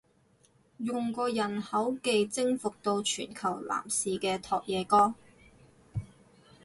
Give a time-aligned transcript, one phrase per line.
[0.79, 5.13] 用過人口技征服到全球男士嘅拓也哥！？